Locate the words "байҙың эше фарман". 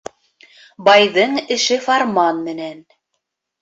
0.87-2.43